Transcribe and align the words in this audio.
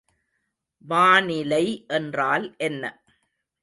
வானிலை 0.85 1.85
என்றால் 1.87 2.55
என்ன? 2.57 2.83